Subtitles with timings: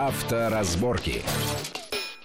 [0.00, 1.22] Авторазборки.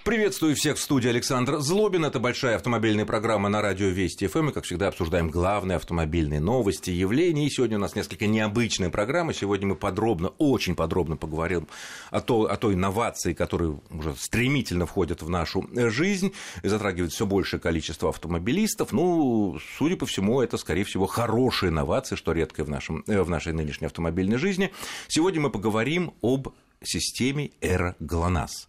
[0.02, 2.06] Приветствую всех в студии Александр Злобин.
[2.06, 4.48] Это большая автомобильная программа на радио Вести ФМ.
[4.48, 7.46] И, как всегда, обсуждаем главные автомобильные новости, явления.
[7.46, 9.34] И сегодня у нас несколько необычная программа.
[9.34, 11.68] Сегодня мы подробно, очень подробно поговорим
[12.10, 16.32] о, то, о той инновации, которая уже стремительно входит в нашу жизнь
[16.62, 18.92] и затрагивает все большее количество автомобилистов.
[18.92, 23.52] Ну, судя по всему, это, скорее всего, хорошая инновация, что редкое в, нашем, в нашей
[23.52, 24.72] нынешней автомобильной жизни.
[25.08, 26.48] Сегодня мы поговорим об
[26.88, 28.66] системе Эра ГЛОНАСС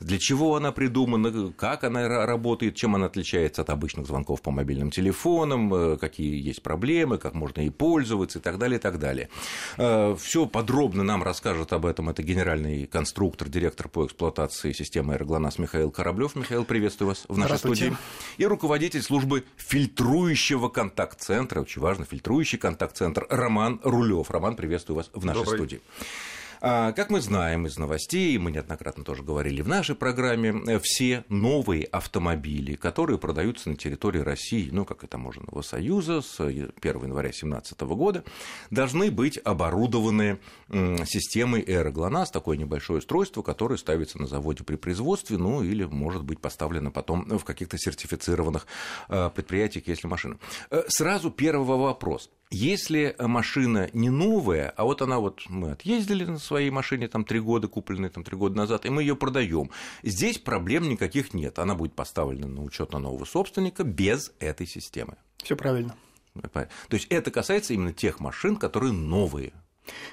[0.00, 4.90] для чего она придумана, как она работает, чем она отличается от обычных звонков по мобильным
[4.90, 9.28] телефонам, э, какие есть проблемы, как можно ей пользоваться и так далее, и так далее.
[9.76, 15.58] Э, Все подробно нам расскажет об этом это генеральный конструктор, директор по эксплуатации системы «Аэроглонасс»
[15.58, 16.36] Михаил Кораблев.
[16.36, 17.96] Михаил, приветствую вас в нашей студии.
[18.36, 24.30] И руководитель службы фильтрующего контакт-центра, очень важно, фильтрующий контакт-центр Роман Рулев.
[24.30, 25.58] Роман, приветствую вас в нашей Добрый.
[25.58, 25.80] студии.
[26.60, 31.24] А, как мы знаем из новостей, мы неоднократно тоже говорили в нашей программе, э, все
[31.28, 37.28] новые автомобили, которые продаются на территории России, ну, как это можно, Союза с 1 января
[37.28, 38.24] 2017 года,
[38.70, 40.38] должны быть оборудованы
[40.70, 46.40] системой Aeroglonас, такое небольшое устройство, которое ставится на заводе при производстве, ну, или может быть
[46.40, 48.66] поставлено потом в каких-то сертифицированных
[49.08, 50.38] э, предприятиях, если машина.
[50.70, 52.30] Э, сразу первый вопрос.
[52.50, 57.40] Если машина не новая, а вот она вот мы отъездили на своей машине там три
[57.40, 59.70] года, купленной там три года назад, и мы ее продаем,
[60.02, 61.58] здесь проблем никаких нет.
[61.58, 65.16] Она будет поставлена на учет на нового собственника без этой системы.
[65.42, 65.94] Все правильно.
[66.52, 69.52] То есть это касается именно тех машин, которые новые.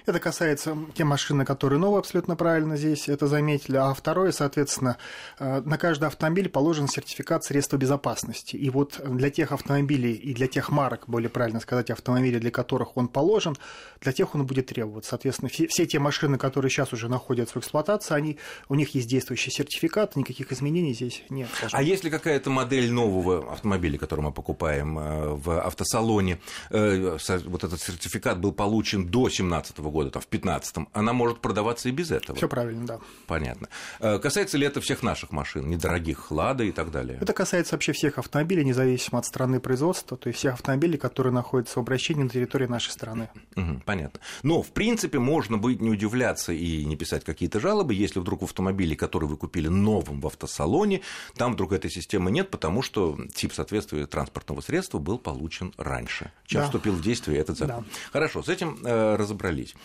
[0.05, 3.77] Это касается те машины, которые новые, абсолютно правильно здесь это заметили.
[3.77, 4.97] А второе, соответственно,
[5.39, 8.55] э, на каждый автомобиль положен сертификат средства безопасности.
[8.55, 12.97] И вот для тех автомобилей и для тех марок, более правильно сказать, автомобилей, для которых
[12.97, 13.55] он положен,
[14.01, 15.11] для тех он будет требоваться.
[15.11, 18.37] Соответственно, все, те машины, которые сейчас уже находятся в эксплуатации, они,
[18.69, 21.49] у них есть действующий сертификат, никаких изменений здесь нет.
[21.71, 27.81] А если какая-то модель нового автомобиля, который мы покупаем э, в автосалоне, э, вот этот
[27.81, 32.11] сертификат был получен до 17 2017 года, там, в 2015, она может продаваться и без
[32.11, 32.37] этого.
[32.37, 32.99] Все правильно, да.
[33.27, 33.70] Понятно.
[33.99, 37.17] Э, касается ли это всех наших машин, недорогих, Лада и так далее?
[37.21, 41.80] Это касается вообще всех автомобилей, независимо от страны производства, то есть всех автомобилей, которые находятся
[41.80, 43.30] в обращении на территории нашей страны.
[43.55, 44.20] Угу, понятно.
[44.43, 48.45] Но, в принципе, можно быть не удивляться и не писать какие-то жалобы, если вдруг в
[48.45, 51.02] автомобиле, который вы купили новым в автосалоне,
[51.36, 56.61] там вдруг этой системы нет, потому что тип соответствия транспортного средства был получен раньше, чем
[56.61, 56.65] да.
[56.65, 57.83] вступил в действие этот закон.
[57.83, 57.99] Да.
[58.11, 59.76] Хорошо, с этим э, разобрались разобрались.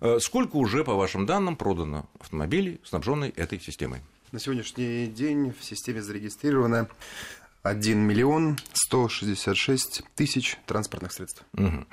[0.00, 4.00] Э, сколько уже, по вашим данным, продано автомобилей, снабженных этой системой?
[4.32, 6.88] На сегодняшний день в системе зарегистрировано
[7.62, 11.44] 1 миллион 166 тысяч транспортных средств.
[11.54, 11.84] Угу.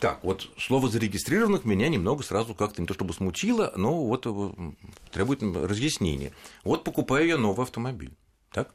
[0.00, 4.50] Так, вот слово зарегистрированных меня немного сразу как-то не то чтобы смутило, но вот э,
[5.12, 6.32] требует разъяснения.
[6.64, 8.12] Вот покупаю я новый автомобиль,
[8.50, 8.70] так?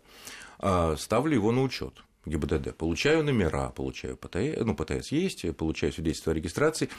[0.59, 1.93] А, ставлю его на учет.
[2.25, 6.89] ГИБДД, получаю номера, получаю ПТС, ну, ПТС есть, получаю свидетельство о регистрации,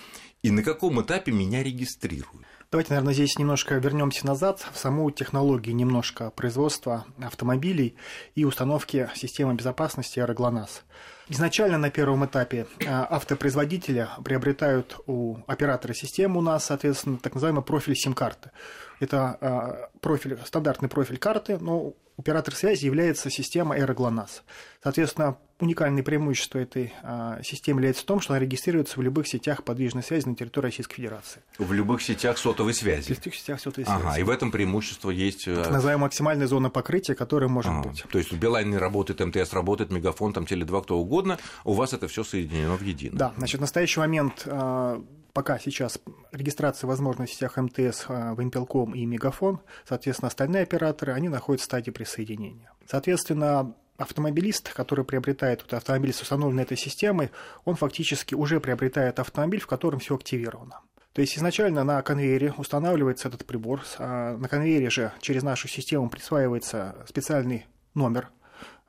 [0.42, 2.46] и на каком этапе меня регистрируют?
[2.70, 7.96] Давайте, наверное, здесь немножко вернемся назад в саму технологию немножко производства автомобилей
[8.36, 10.84] и установки системы безопасности Аэроглонасс.
[11.28, 17.62] Изначально на первом этапе э, автопроизводители приобретают у оператора системы у нас, соответственно, так называемый
[17.62, 18.50] профиль сим-карты.
[18.98, 24.42] Это э, профиль, стандартный профиль карты, но оператор связи является система Aeroglonasс.
[24.82, 29.62] Соответственно, уникальное преимущество этой а, системы является в том, что она регистрируется в любых сетях
[29.64, 31.42] подвижной связи на территории Российской Федерации.
[31.58, 33.12] В любых сетях сотовой связи?
[33.12, 34.02] В любых сетях сотовой связи.
[34.02, 35.48] Ага, и в этом преимущество есть...
[35.48, 38.04] Э, так называемая максимальная зона покрытия, которая может ага, быть.
[38.10, 42.08] То есть в Билайне работает, МТС работает, Мегафон, там Теле2, кто угодно, у вас это
[42.08, 43.16] все соединено в едино.
[43.16, 45.98] Да, значит, в настоящий момент а, пока сейчас
[46.32, 51.70] регистрация возможна в сетях МТС, а, Вимпелком и Мегафон, соответственно, остальные операторы, они находятся в
[51.70, 52.72] стадии присоединения.
[52.86, 57.30] Соответственно, автомобилист, который приобретает вот автомобиль с установленной этой системой,
[57.64, 60.80] он фактически уже приобретает автомобиль, в котором все активировано.
[61.12, 66.08] То есть изначально на конвейере устанавливается этот прибор, а на конвейере же через нашу систему
[66.08, 68.30] присваивается специальный номер.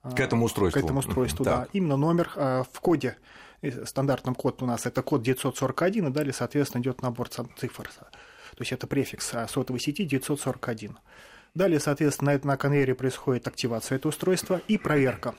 [0.03, 0.81] К этому устройству.
[0.81, 1.67] К этому устройству, да.
[1.73, 3.17] Именно номер а, в коде
[3.85, 7.89] стандартным код у нас это код 941, и далее, соответственно, идет набор цифр.
[7.89, 10.97] То есть это префикс сотовой сети 941.
[11.53, 15.35] Далее, соответственно, на конвейере происходит активация этого устройства и проверка.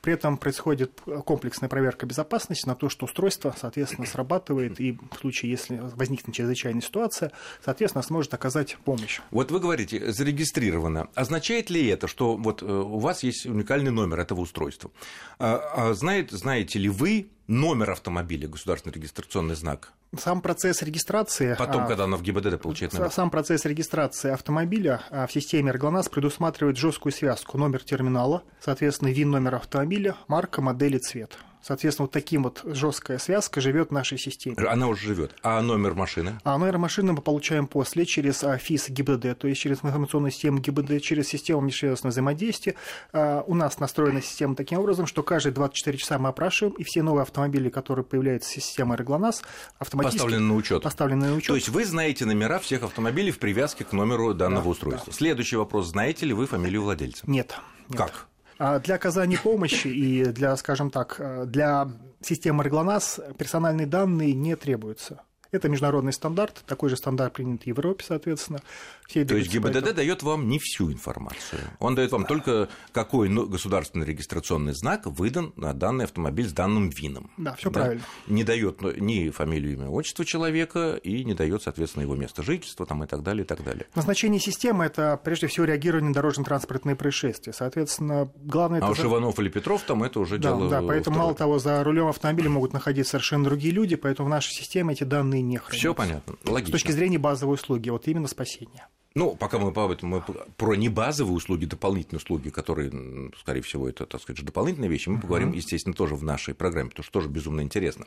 [0.00, 5.50] При этом происходит комплексная проверка безопасности на то, что устройство, соответственно, срабатывает, и в случае,
[5.50, 9.20] если возникнет чрезвычайная ситуация, соответственно, сможет оказать помощь.
[9.30, 11.08] Вот вы говорите, зарегистрировано.
[11.14, 14.90] Означает ли это, что вот э, у вас есть уникальный номер этого устройства?
[15.38, 21.54] А, а знаете, знаете ли вы номер автомобиля, государственный регистрационный знак, Сам процесс регистрации...
[21.54, 23.12] Потом, а, когда она в ГИБДД получает номер.
[23.12, 29.30] Сам процесс регистрации автомобиля а, в системе «Эрглонас» предусматривает жесткую связку номер терминала, соответственно, ВИН
[29.30, 31.38] номер автомобиля, марка, модель и цвет.
[31.62, 34.56] Соответственно, вот таким вот жесткая связка живет в нашей системе.
[34.66, 35.34] Она уже живет.
[35.42, 36.38] А номер машины?
[36.44, 40.58] А номер машины мы получаем после через а, ФИС ГИБДД, то есть через информационную систему
[40.58, 42.74] ГИБДД, через систему межведомственного взаимодействия.
[43.12, 47.02] А, у нас настроена система таким образом, что каждые 24 часа мы опрашиваем, и все
[47.02, 49.42] новые автомобили, которые появляются в системе Реглонас,
[49.78, 50.82] автоматически поставлены на учет.
[50.82, 51.48] Поставлены на учет.
[51.48, 55.12] То есть вы знаете номера всех автомобилей в привязке к номеру данного да, устройства.
[55.12, 55.16] Да.
[55.16, 57.22] Следующий вопрос: знаете ли вы фамилию владельца?
[57.26, 57.54] Нет.
[57.88, 57.98] нет.
[57.98, 58.26] Как?
[58.62, 61.88] А для оказания помощи и для, скажем так, для
[62.20, 65.22] системы Реглонас персональные данные не требуются.
[65.52, 68.60] Это международный стандарт, такой же стандарт принят в Европе, соответственно.
[69.08, 69.94] Все То есть ГИБДД поэтому...
[69.94, 71.60] дает вам не всю информацию.
[71.80, 77.30] Он дает вам только какой государственный регистрационный знак выдан на данный автомобиль с данным ВИНом.
[77.36, 77.80] Да, все да?
[77.80, 78.04] правильно.
[78.28, 83.02] Не дает ни фамилию, имя, отчество человека и не дает, соответственно, его место жительства там,
[83.02, 83.86] и так далее, и так далее.
[83.96, 87.52] Назначение системы– это, прежде всего, реагирование на дорожно-транспортные происшествия.
[87.52, 88.80] Соответственно, главное…
[88.80, 89.06] А уж за...
[89.06, 90.70] Иванов или Петров там это уже да, дело…
[90.70, 91.18] Да, поэтому, второе.
[91.18, 95.02] мало того, за рулем автомобиля могут находиться совершенно другие люди, поэтому в нашей системе эти
[95.02, 95.78] данные не хранятся.
[95.78, 96.78] Все понятно, логично.
[96.78, 98.88] С точки зрения базовой услуги, вот именно спасения.
[99.14, 99.72] Ну, пока мы
[100.02, 100.22] мы
[100.56, 102.92] про небазовые услуги, дополнительные услуги, которые,
[103.40, 107.02] скорее всего, это, так сказать, дополнительные вещи, мы поговорим, естественно, тоже в нашей программе, потому
[107.02, 108.06] что тоже безумно интересно.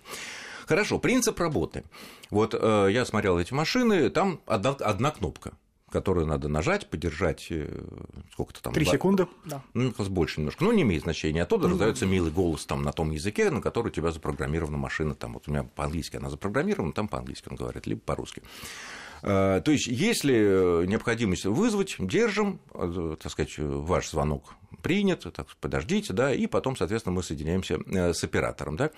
[0.65, 1.83] Хорошо, принцип работы.
[2.29, 5.51] Вот э, я смотрел эти машины, там одна, одна кнопка
[5.93, 7.85] которую надо нажать, подержать э,
[8.33, 8.73] сколько-то там.
[8.73, 9.61] Три секунды, да.
[9.75, 10.63] Ну, больше немножко.
[10.63, 11.43] Ну, не имеет значения.
[11.43, 15.13] Оттуда ну, раздается милый голос там на том языке, на который у тебя запрограммирована машина.
[15.13, 18.41] Там вот у меня по-английски она запрограммирована, там по-английски он говорит, либо по-русски.
[19.23, 26.11] Э, то есть, если необходимость вызвать, держим, э, так сказать, ваш звонок принят, так подождите,
[26.11, 28.91] да, и потом, соответственно, мы соединяемся э, с оператором, да.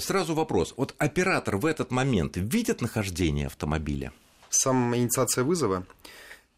[0.00, 0.74] Сразу вопрос.
[0.76, 4.12] Вот оператор в этот момент видит нахождение автомобиля?
[4.50, 5.86] Сам инициация вызова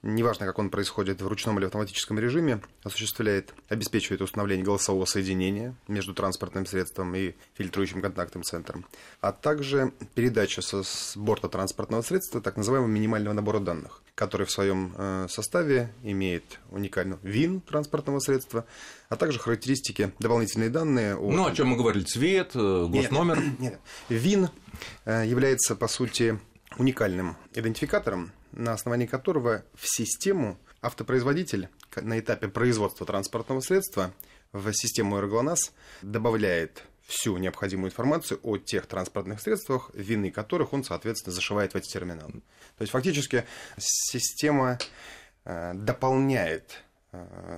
[0.02, 6.12] неважно, как он происходит в ручном или автоматическом режиме, осуществляет, обеспечивает установление голосового соединения между
[6.12, 8.84] транспортным средством и фильтрующим контактным центром,
[9.20, 14.50] а также передача со, с борта транспортного средства так называемого минимального набора данных, который в
[14.50, 18.66] своем э, составе имеет уникальный ВИН транспортного средства,
[19.08, 21.16] а также характеристики, дополнительные данные.
[21.16, 21.30] О...
[21.30, 23.38] Ну, о чем мы говорили, цвет, э, госномер.
[23.40, 23.80] Нет, нет.
[24.08, 24.48] ВИН
[25.04, 26.40] э, является, по сути,
[26.78, 34.12] уникальным идентификатором, на основании которого в систему автопроизводитель на этапе производства транспортного средства
[34.52, 35.72] в систему «Эрглонас»
[36.02, 41.90] добавляет всю необходимую информацию о тех транспортных средствах, вины которых он, соответственно, зашивает в эти
[41.90, 42.42] терминалы.
[42.78, 43.44] То есть, фактически,
[43.78, 44.78] система
[45.44, 46.82] э, дополняет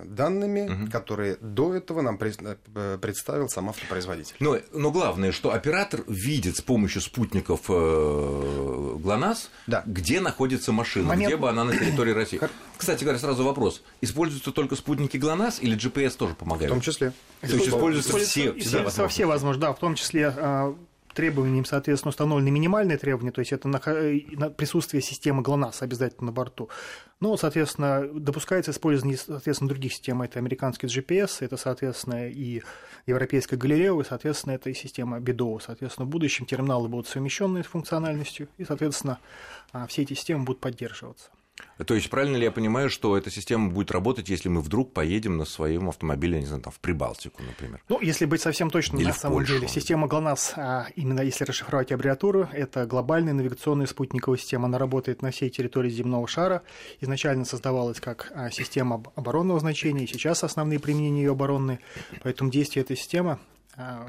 [0.05, 0.91] данными, угу.
[0.91, 4.35] которые до этого нам э, представил сам автопроизводитель.
[4.41, 9.85] Но, но главное, что оператор видит с помощью спутников э, ГЛОНАСС, да.
[9.87, 11.29] где находится машина, Момент...
[11.29, 12.41] где бы она на территории России.
[12.77, 13.83] Кстати говоря, сразу вопрос.
[14.01, 16.71] Используются только спутники ГЛОНАСС или GPS тоже помогает?
[16.71, 17.13] В том числе.
[17.41, 20.35] То есть используются все, все, все, все возможно, да, в том числе
[21.15, 23.69] требованиям, соответственно, установлены минимальные требования, то есть это
[24.57, 26.69] присутствие системы ГЛОНАСС обязательно на борту.
[27.21, 30.23] Но, соответственно, допускается использование, соответственно, других систем.
[30.23, 32.63] Это американский GPS, это, соответственно, и
[33.07, 35.61] европейская Галилео, и, соответственно, это и система BDO.
[35.65, 39.19] Соответственно, в будущем терминалы будут совмещены с функциональностью, и, соответственно,
[39.73, 41.31] а, все эти системы будут поддерживаться.
[41.87, 45.37] То есть правильно ли я понимаю, что эта система будет работать, если мы вдруг поедем
[45.37, 47.81] на своем автомобиле, не знаю, там, в Прибалтику, например?
[47.89, 49.55] Ну, если быть совсем точным, Или на самом Польшу.
[49.55, 54.67] деле, система ГЛОНАСС, а, именно если расшифровать аббревиатуру, это глобальная навигационная спутниковая система.
[54.67, 56.63] Она работает на всей территории земного шара.
[57.01, 61.81] Изначально создавалась как а, система оборонного значения, и сейчас основные применения ее оборонные.
[62.23, 63.39] Поэтому действие этой системы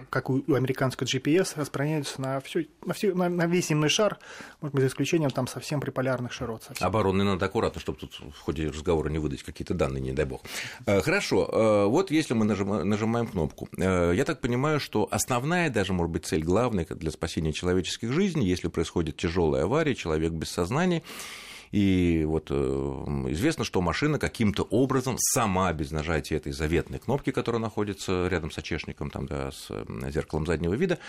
[0.10, 4.20] как у американского GPS, распространяются на, всю, на, всю, на, на весь земной шар,
[4.62, 6.64] может быть, за исключением там совсем приполярных широт.
[6.64, 6.86] Совсем.
[6.88, 10.42] Оборонный надо аккуратно, чтобы тут в ходе разговора не выдать какие-то данные, не дай бог.
[10.86, 15.70] Э, хорошо, э, вот если мы нажимаем, нажимаем кнопку, э, я так понимаю, что основная,
[15.70, 20.50] даже, может быть, цель главная для спасения человеческих жизней, если происходит тяжелая авария, человек без
[20.50, 21.02] сознания,
[21.76, 22.56] и вот э,
[23.32, 28.58] известно, что машина каким-то образом сама без нажатия этой заветной кнопки, которая находится рядом с
[28.58, 29.68] очешником, там, да, с
[30.10, 31.00] зеркалом заднего вида,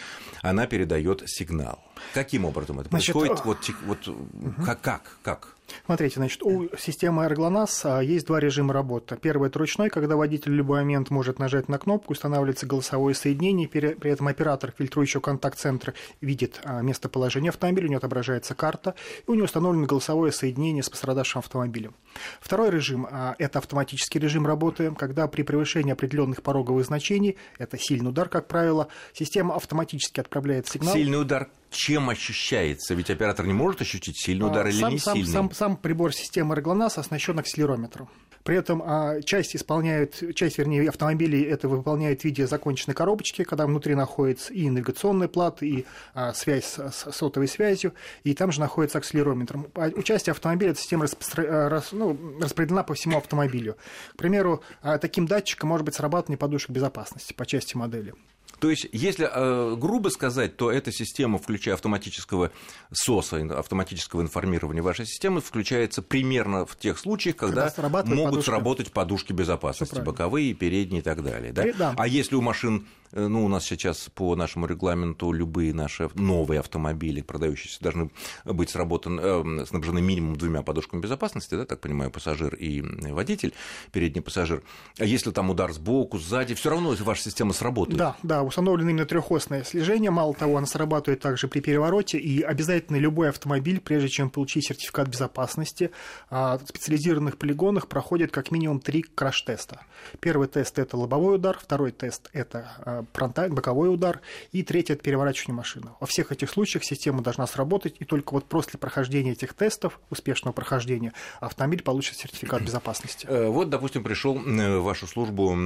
[0.43, 1.79] она передает сигнал.
[2.15, 3.45] Каким образом это Значит, происходит?
[3.45, 4.65] Вот, вот угу.
[4.65, 5.56] как, как, как?
[5.85, 9.17] Смотрите, значит, у системы AirGLONASS есть два режима работы.
[9.17, 13.69] Первый– это ручной, когда водитель в любой момент может нажать на кнопку, устанавливается голосовое соединение,
[13.69, 18.95] при этом оператор фильтрующего контакт-центра видит а, местоположение автомобиля, у него отображается карта,
[19.27, 21.95] и у него установлено голосовое соединение с пострадавшим автомобилем.
[22.41, 23.07] Второй режим–
[23.39, 28.89] это автоматический режим работы, когда при превышении определенных пороговых значений, это сильный удар, как правило,
[29.13, 30.95] система автоматически отправляет сигнал.
[30.95, 32.95] Сильный удар чем ощущается?
[32.95, 35.33] Ведь оператор не может ощутить сильный удар а, или сам, не сам, сильный.
[35.33, 38.09] Сам, сам прибор системы Роглонас оснащен акселерометром.
[38.47, 43.67] При этом а, часть исполняют, часть, вернее, автомобилей это выполняет в виде законченной коробочки, когда
[43.67, 47.93] внутри находится и навигационная плата, и а, связь с, с сотовой связью,
[48.23, 49.59] и там же находится акселерометр.
[49.75, 51.69] А, участие автомобиля, эта система распро...
[51.69, 51.91] рас...
[51.91, 53.77] ну, распределена по всему автомобилю.
[54.13, 58.15] К примеру, а, таким датчиком может быть срабатывание подушек безопасности по части модели.
[58.59, 62.51] То есть, если э, грубо сказать, то эта система, включая автоматического
[62.93, 68.51] СОСа, автоматического информирования вашей системы, включается примерно в тех случаях, когда, когда могут подушка.
[68.51, 71.53] сработать подушки безопасности, боковые, передние и так далее.
[71.53, 71.65] Да?
[71.77, 71.95] Да.
[71.97, 76.61] А если у машин Э, ну, у нас сейчас по нашему регламенту любые наши новые
[76.61, 78.11] автомобили, продающиеся, должны
[78.45, 83.55] быть сработаны, э, снабжены минимум двумя подушками безопасности, да, так понимаю, пассажир и водитель,
[83.93, 84.63] передний пассажир.
[84.99, 87.99] А если там удар сбоку, сзади, все равно ваша система сработает.
[87.99, 90.11] Да, да, установлено именно трехосное слежение.
[90.11, 95.09] Мало того, она срабатывает также при перевороте, и обязательно любой автомобиль, прежде чем получить сертификат
[95.09, 95.91] безопасности,
[96.31, 99.81] а, в специализированных полигонах проходит как минимум три краш-теста.
[100.21, 104.21] Первый тест– это лобовой удар, второй тест– это а, боковой удар,
[104.53, 105.91] и третий– это переворачивание машины.
[106.01, 110.53] Во всех этих случаях система должна сработать, и только вот после прохождения этих тестов, успешного
[110.53, 113.27] прохождения, автомобиль получит сертификат безопасности.
[113.29, 115.57] Э, вот, допустим, пришел в вашу службу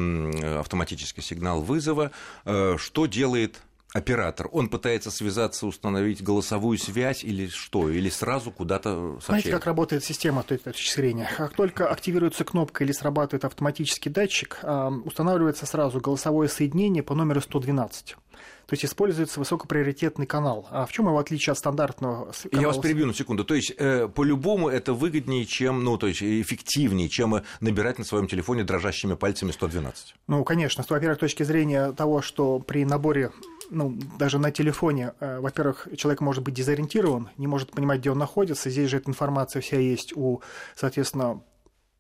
[0.59, 2.11] автоматический сигнал вызова.
[2.79, 3.61] Что делает
[3.93, 7.89] оператор, он пытается связаться, установить голосовую связь или что?
[7.91, 9.25] Или сразу куда-то сообщает?
[9.27, 11.29] Знаете, как работает система с этой точки зрения?
[11.37, 14.61] Как только активируется кнопка или срабатывает автоматический датчик,
[15.05, 18.17] устанавливается сразу голосовое соединение по номеру 112.
[18.71, 20.69] То есть используется высокоприоритетный канал.
[20.71, 22.63] А в чем его отличие от стандартного канала?
[22.63, 23.45] Я вас перебью на секунду.
[23.45, 28.29] То есть, э, по-любому это выгоднее, чем, ну, то есть, эффективнее, чем набирать на своем
[28.29, 30.15] телефоне дрожащими пальцами 112?
[30.29, 30.85] Ну, конечно.
[30.89, 33.33] Во-первых, с точки зрения того, что при наборе
[33.71, 38.19] ну, даже на телефоне, э, во-первых, человек может быть дезориентирован, не может понимать, где он
[38.19, 38.71] находится.
[38.71, 40.43] Здесь же эта информация вся есть у,
[40.77, 41.43] соответственно,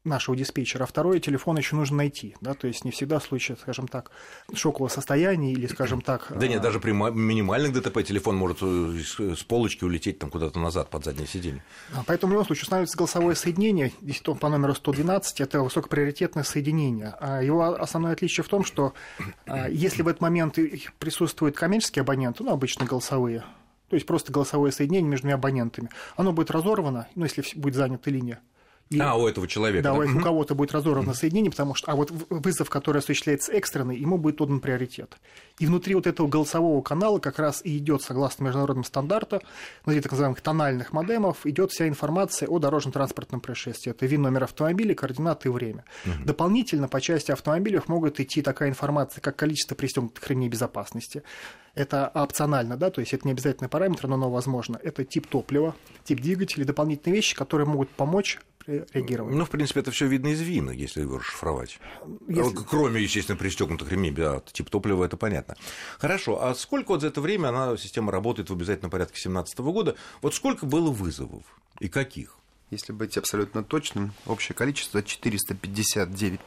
[0.05, 3.59] нашего диспетчера, а второй телефон еще нужно найти, да, то есть не всегда в случае,
[3.61, 4.11] скажем так,
[4.55, 6.33] шокового состояния или, скажем так...
[6.35, 10.59] Да нет, а, даже при минимальных ДТП телефон может э, с полочки улететь там куда-то
[10.59, 11.63] назад под заднее сиденье.
[12.07, 17.15] Поэтому в любом случае устанавливается голосовое соединение, здесь по номеру 112, это высокоприоритетное соединение.
[17.21, 18.95] А его основное отличие в том, что
[19.47, 20.59] а, если в этот момент
[20.99, 23.45] присутствует коммерческие абоненты, ну, обычно голосовые,
[23.91, 28.41] то есть просто голосовое соединение между абонентами, оно будет разорвано, ну, если будет занята линия,
[28.91, 29.85] и, а, у этого человека.
[29.85, 30.01] Да, да?
[30.01, 34.41] у кого-то будет разорвано соединение, потому что, а вот вызов, который осуществляется экстренный, ему будет
[34.41, 35.17] отдан приоритет.
[35.61, 39.43] И внутри вот этого голосового канала как раз и идет, согласно международным стандартам,
[39.85, 43.93] внутри так называемых тональных модемов, идет вся информация о дорожно-транспортном происшествии.
[43.93, 45.85] Это ВИН номер автомобиля, координаты и время.
[46.05, 46.25] Угу.
[46.25, 51.23] Дополнительно по части автомобилей могут идти такая информация, как количество пристегнутых ремней безопасности.
[51.77, 54.81] Это опционально, да, то есть это не обязательный параметр, но оно возможно.
[54.83, 58.41] Это тип топлива, тип двигателя, дополнительные вещи, которые могут помочь
[58.93, 59.35] реагировать.
[59.35, 61.79] Ну, в принципе, это все видно из вина, если его расшифровать.
[62.29, 62.57] Если...
[62.69, 65.57] Кроме, естественно, пристегнутых ремней, да, тип топлива, это понятно.
[65.99, 69.97] Хорошо, а сколько вот за это время она, система работает в обязательном порядке 2017 года?
[70.23, 71.45] Вот сколько было вызовов
[71.79, 72.37] и каких?
[72.71, 76.41] Если быть абсолютно точным, общее количество 459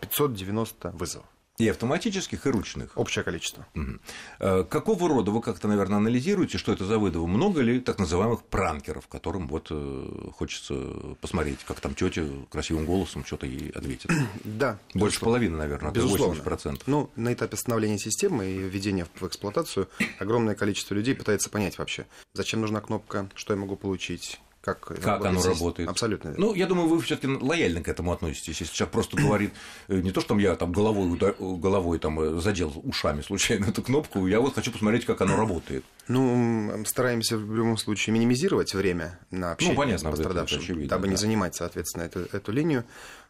[0.00, 1.26] 590 вызовов.
[1.58, 2.92] И автоматических, и ручных.
[2.96, 3.66] Общее количество.
[3.74, 4.64] Угу.
[4.64, 7.26] Какого рода вы как-то, наверное, анализируете, что это за выдавы?
[7.26, 10.74] Много ли так называемых пранкеров, которым вот э, хочется
[11.20, 14.10] посмотреть, как там тетя красивым голосом что-то ей ответит?
[14.44, 14.78] Да.
[14.94, 16.40] Больше половины, наверное, безусловно.
[16.40, 16.82] 80%.
[16.86, 22.06] Ну, на этапе становления системы и введения в эксплуатацию огромное количество людей пытается понять вообще,
[22.32, 25.88] зачем нужна кнопка, что я могу получить, как, как оно работает.
[25.88, 26.34] Абсолютно.
[26.36, 28.60] Ну, я думаю, вы все-таки лояльно к этому относитесь.
[28.60, 29.52] Если человек просто говорит,
[29.86, 33.82] э, не то, что там я там головой, головой там э, задел ушами случайно эту
[33.82, 35.84] кнопку, я вот хочу посмотреть, как оно работает.
[36.08, 41.04] Ну, стараемся в любом случае минимизировать время на общение ну, понятно, с пострадавшим, очевидно, дабы
[41.04, 41.10] да.
[41.10, 42.84] не занимать, соответственно, эту, эту линию.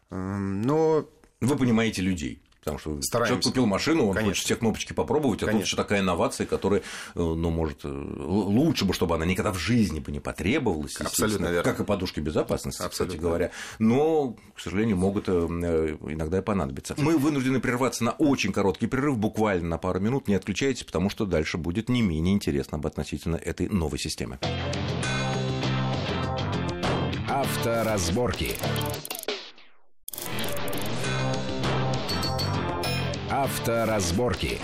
[0.09, 1.07] Но
[1.39, 2.41] вы понимаете людей.
[2.67, 3.29] Потому что Стараемся.
[3.29, 4.31] человек купил машину, он Конечно.
[4.31, 5.59] хочет все кнопочки попробовать, а Конечно.
[5.61, 6.83] тут еще такая инновация, которая, э,
[7.15, 10.97] ну, может, э, лучше бы, чтобы она никогда в жизни бы не потребовалась.
[10.97, 11.63] Абсолютно верно.
[11.63, 13.15] Как и подушки безопасности, Абсолютно.
[13.15, 13.51] кстати говоря.
[13.79, 16.93] Но, к сожалению, могут э, иногда и понадобиться.
[16.97, 20.27] Мы вынуждены прерваться на очень короткий перерыв, буквально на пару минут.
[20.27, 24.39] Не отключайтесь, потому что дальше будет не менее интересно об относительно этой новой системы.
[27.29, 28.57] Авторазборки.
[33.37, 34.59] Авторазборки.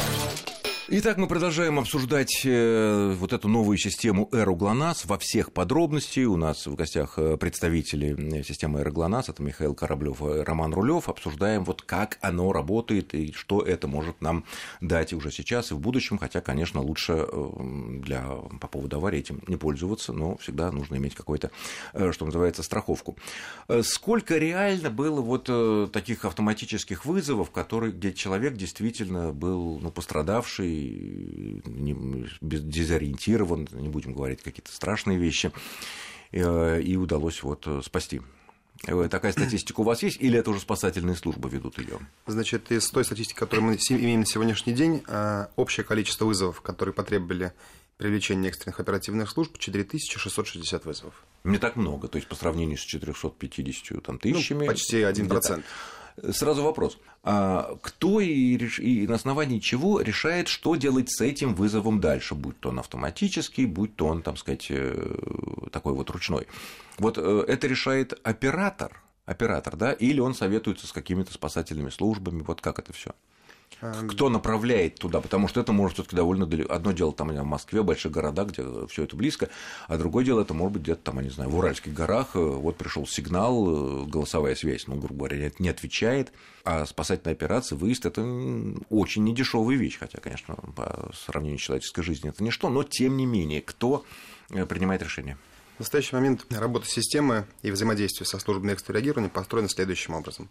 [0.90, 6.28] Итак, мы продолжаем обсуждать э, вот эту новую систему Эру ГЛОНАСС во всех подробностях.
[6.28, 10.74] У нас в гостях э, представители э, системы Эру ГЛОНАСС, это Михаил Кораблев и Роман
[10.74, 11.08] Рулев.
[11.08, 14.44] Обсуждаем, вот как оно работает и что это может нам
[14.82, 16.18] дать уже сейчас и в будущем.
[16.18, 17.28] Хотя, конечно, лучше
[18.02, 18.26] для,
[18.60, 21.50] по поводу аварии этим не пользоваться, но всегда нужно иметь какой-то,
[22.12, 23.16] что называется, страховку.
[23.84, 25.50] Сколько реально было вот
[25.94, 34.42] таких автоматических вызовов, которые, где человек действительно был ну, пострадавший, не, дезориентирован, не будем говорить
[34.42, 35.52] какие-то страшные вещи,
[36.32, 38.22] э, и удалось вот э, спасти.
[38.88, 42.00] Э, такая статистика у вас есть, или это уже спасательные службы ведут ее?
[42.28, 45.04] Значит, из той статистики, которую мы имеем на сегодняшний день,
[45.56, 47.54] общее количество вызовов, которые потребовали
[47.98, 51.24] привлечения экстренных оперативных служб 4660 вызовов.
[51.44, 54.62] Не так много, то есть по сравнению с 450 там, тысячами.
[54.62, 55.64] Ну, почти 1%.
[56.32, 56.98] Сразу вопрос.
[57.24, 62.60] А кто и, и на основании чего решает, что делать с этим вызовом дальше, будь
[62.60, 65.16] то он автоматический, будь то он, там сказать, э,
[65.72, 66.48] такой вот ручной.
[66.98, 72.62] Вот э, это решает оператор, оператор, да, или он советуется с какими-то спасательными службами, вот
[72.62, 73.12] как это все?
[74.10, 75.20] Кто направляет туда?
[75.20, 76.74] Потому что это может все-таки довольно далеко.
[76.74, 79.50] Одно дело там в Москве, больших городах, где все это близко,
[79.88, 82.36] а другое дело это может быть где-то там, я не знаю, в Уральских горах.
[82.36, 86.32] Э, вот пришел сигнал, э, голосовая связь, ну, грубо говоря, не отвечает.
[86.64, 88.22] А спасательная операция, выезд это
[88.90, 93.26] очень недешевая вещь, хотя, конечно, по сравнению с человеческой жизнью это ничто, но тем не
[93.26, 94.06] менее, кто
[94.50, 95.38] э, принимает решение?
[95.76, 100.50] В настоящий момент работа системы и взаимодействие со службой экстренного реагирования построена следующим образом.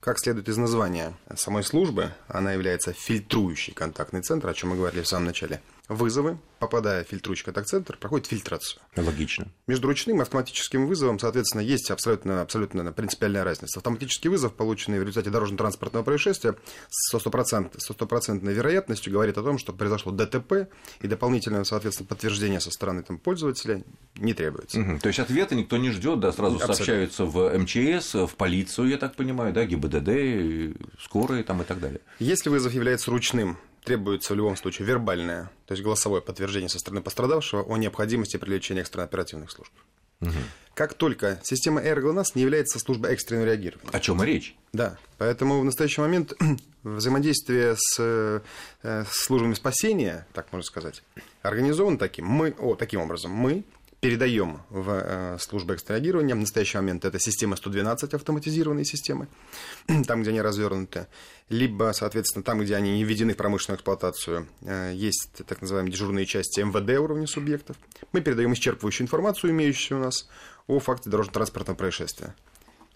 [0.00, 5.02] Как следует из названия самой службы, она является фильтрующий контактный центр, о чем мы говорили
[5.02, 8.80] в самом начале– вызовы, попадая в фильтрующий контакт-центр, проходит фильтрацию.
[8.96, 9.48] Логично.
[9.66, 13.78] Между ручным и автоматическим вызовом, соответственно, есть абсолютно, абсолютно принципиальная разница.
[13.78, 16.56] Автоматический вызов, полученный в результате дорожно-транспортного происшествия,
[16.88, 20.68] со стопроцентной вероятностью говорит о том, что произошло ДТП,
[21.00, 23.82] и дополнительного, соответственно, подтверждения со стороны там, пользователя
[24.16, 24.80] не требуется.
[24.80, 24.98] Угу.
[25.00, 26.74] То есть ответа никто не ждет, да, сразу абсолютно.
[26.74, 32.00] сообщаются в МЧС, в полицию, я так понимаю, да, ГИБДД, скорые там и так далее.
[32.18, 37.02] Если вызов является ручным, требуется в любом случае вербальное, то есть голосовое подтверждение со стороны
[37.02, 39.72] пострадавшего о необходимости привлечения экстренно-оперативных служб.
[40.20, 40.32] Угу.
[40.74, 43.90] Как только система ЭРГЛНАС не является службой экстренного реагирования.
[43.92, 44.56] О чем и речь?
[44.72, 44.96] Да.
[45.16, 46.34] Поэтому в настоящий момент
[46.82, 48.40] взаимодействие с, э,
[48.82, 51.02] с службами спасения, так можно сказать,
[51.42, 53.30] организовано таким, мы, о, таким образом.
[53.32, 53.64] Мы
[54.00, 56.34] передаем в э, службу экстраагирования.
[56.34, 59.28] В настоящий момент это система 112 автоматизированные системы,
[60.06, 61.08] там, где они развернуты.
[61.48, 66.26] Либо, соответственно, там, где они не введены в промышленную эксплуатацию, э, есть так называемые дежурные
[66.26, 67.76] части МВД уровня субъектов.
[68.12, 70.28] Мы передаем исчерпывающую информацию, имеющуюся у нас,
[70.66, 72.34] о факте дорожно-транспортного происшествия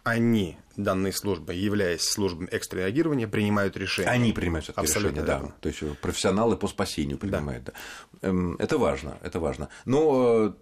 [0.05, 4.09] они, данные службы, являясь службами экстренного реагирования, принимают решения.
[4.09, 5.53] Они принимают это решение, да.
[5.61, 7.65] То есть профессионалы по спасению принимают.
[7.65, 7.73] Да.
[8.21, 8.29] Да.
[8.29, 9.69] Эм, это важно, это важно.
[9.85, 10.53] Но э,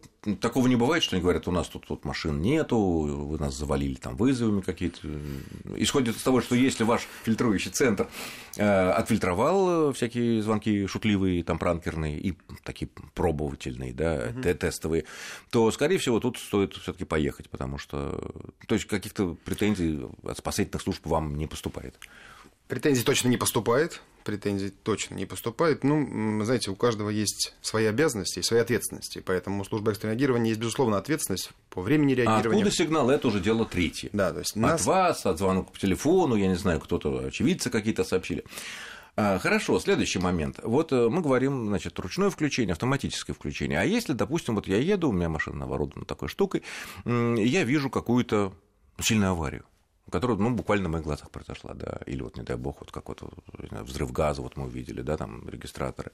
[0.40, 3.94] такого не бывает, что они говорят, у нас тут, тут машин нету, вы нас завалили
[3.94, 5.00] там вызовами какие-то.
[5.76, 8.08] Исходит из того, что если ваш фильтрующий центр
[8.56, 14.42] э, отфильтровал всякие звонки шутливые, там пранкерные и такие пробовательные, да, угу.
[14.42, 15.04] тестовые,
[15.50, 18.32] то, скорее всего, тут стоит все-таки поехать, потому что
[18.66, 21.98] то есть каких-то претензий от спасательных служб вам не поступает.
[22.68, 24.00] Претензий точно не поступает.
[24.24, 25.84] Претензий точно не поступает.
[25.84, 29.22] Ну, знаете, у каждого есть свои обязанности и свои ответственности.
[29.24, 32.62] Поэтому у службы экстренного реагирования есть, безусловно, ответственность по времени реагирования.
[32.62, 33.10] А откуда сигнал?
[33.10, 34.10] Это уже дело третье.
[34.12, 34.80] Да, то есть нас...
[34.80, 38.44] От вас, от звонка по телефону, я не знаю, кто-то, очевидцы какие-то сообщили.
[39.16, 40.60] А, хорошо, следующий момент.
[40.62, 43.80] Вот э, мы говорим, значит, ручное включение, автоматическое включение.
[43.80, 46.62] А если, допустим, вот я еду, у меня машина оборудована такой штукой,
[47.04, 48.52] я вижу какую-то
[49.00, 49.64] сильную аварию
[50.10, 53.08] которая, ну, буквально на моих глазах произошла, да, или вот, не дай бог, вот как
[53.08, 53.22] вот
[53.56, 56.12] взрыв газа, вот мы увидели, да, там регистраторы.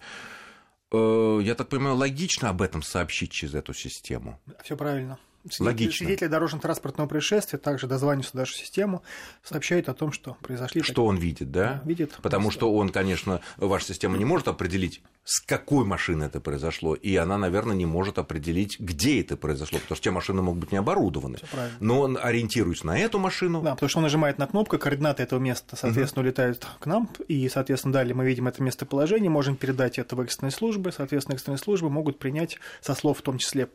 [0.92, 4.40] Э, я так понимаю, логично об этом сообщить через эту систему?
[4.62, 5.18] Все правильно.
[5.60, 6.06] Логично.
[6.06, 9.02] Свидетели дорожно-транспортного происшествия также дозваниваются в нашу систему,
[9.44, 10.82] сообщают о том, что произошли.
[10.82, 11.04] Что такие...
[11.04, 11.74] он видит, да?
[11.74, 12.18] да видит.
[12.20, 17.14] Потому что он, конечно, ваша система не может определить, с какой машины это произошло, и
[17.16, 20.78] она, наверное, не может определить, где это произошло, потому что те машины могут быть не
[20.78, 21.38] оборудованы.
[21.80, 23.60] Но он ориентируется на эту машину.
[23.60, 26.28] Да, потому что он нажимает на кнопку, координаты этого места, соответственно, угу.
[26.28, 30.52] улетают к нам, и, соответственно, далее мы видим это местоположение, можем передать это в экстренные
[30.52, 33.68] службы, соответственно, экстренные службы могут принять со слов, в том числе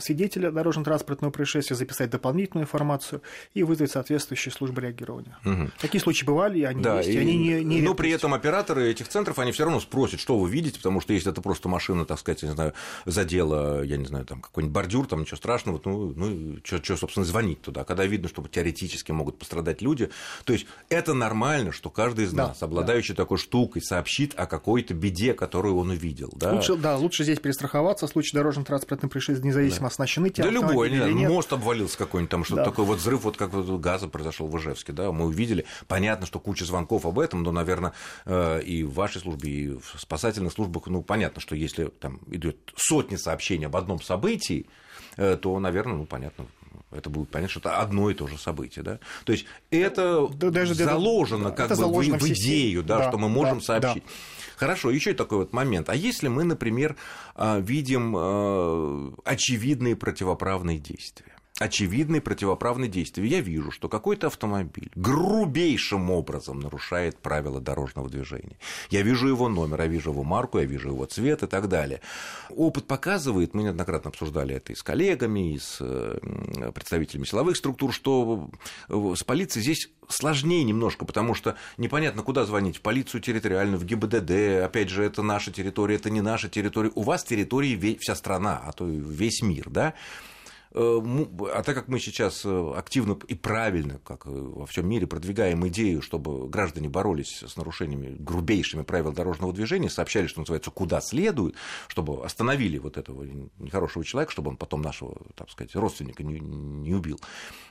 [0.00, 3.22] свидетеля дорожно-транспортного транспортного происшествия, записать дополнительную информацию
[3.54, 5.36] и вызвать соответствующие службы реагирования.
[5.44, 5.70] Угу.
[5.80, 8.34] Такие случаи бывали, и они да, есть, и, и они не, не Но при этом
[8.34, 11.42] операторы этих центров, они все равно спросят, что вы видите, потому потому что если это
[11.42, 12.72] просто машина, так сказать, я не знаю,
[13.04, 17.60] задела, я не знаю, там какой-нибудь бордюр, там ничего страшного, ну, ну что, собственно, звонить
[17.60, 20.08] туда, когда видно, что теоретически могут пострадать люди.
[20.44, 23.24] То есть это нормально, что каждый из нас, да, обладающий да.
[23.24, 26.32] такой штукой, сообщит о какой-то беде, которую он увидел.
[26.34, 26.52] Да?
[26.52, 29.86] Лучше, да, лучше здесь перестраховаться в случае дорожно-транспортных происшествий, независимо да.
[29.88, 31.30] оснащены те Да любой, не, нет.
[31.30, 32.70] мост обвалился какой-нибудь, там что-то да.
[32.70, 35.66] такое, вот взрыв, вот как газа произошел в Ижевске, да, мы увидели.
[35.88, 37.92] Понятно, что куча звонков об этом, но, наверное,
[38.24, 42.56] э, и в вашей службе, и в спасательных службах, ну, понятно, что если там идет
[42.76, 44.66] сотни сообщений об одном событии,
[45.16, 46.46] э, то, наверное, ну, понятно,
[46.90, 48.82] это будет понятно, что это одно и то же событие.
[48.82, 48.98] Да?
[49.24, 53.08] То есть это да, даже заложено как это бы заложено в, в идею, да, да,
[53.08, 54.04] что мы можем да, сообщить.
[54.04, 54.10] Да.
[54.56, 55.88] Хорошо, еще такой вот момент.
[55.90, 56.96] А если мы, например,
[57.34, 61.35] э, видим очевидные противоправные действия?
[61.58, 63.26] Очевидные противоправные действия.
[63.26, 68.58] Я вижу, что какой-то автомобиль грубейшим образом нарушает правила дорожного движения.
[68.90, 72.00] Я вижу его номер, я вижу его марку, я вижу его цвет и так далее.
[72.50, 77.92] Опыт показывает, мы неоднократно обсуждали это и с коллегами, и с э, представителями силовых структур,
[77.92, 78.50] что
[78.88, 83.84] э, с полицией здесь сложнее немножко, потому что непонятно, куда звонить, в полицию территориальную, в
[83.84, 88.62] ГИБДД, опять же, это наша территория, это не наша территория, у вас территории вся страна,
[88.64, 89.94] а то весь мир, да,
[90.78, 96.02] а так как мы сейчас э, активно и правильно, как во всем мире, продвигаем идею,
[96.02, 101.54] чтобы граждане боролись с нарушениями грубейшими правил дорожного движения, сообщали, что называется, куда следует,
[101.88, 103.26] чтобы остановили вот этого
[103.58, 107.18] нехорошего человека, чтобы он потом нашего, так сказать, родственника не, не убил.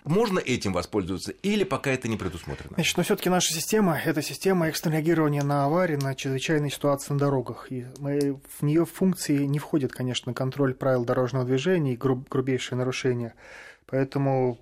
[0.04, 2.74] Можно этим воспользоваться или пока это не предусмотрено?
[2.74, 4.96] Значит, но все таки наша система– это система экстренного
[5.44, 7.72] на аварии, на чрезвычайные ситуации на дорогах.
[7.72, 12.78] И мы, в нее функции не входит, конечно, контроль правил дорожного движения и груб, грубейшие
[12.78, 13.34] нарушения нарушения.
[13.88, 14.58] Поэтому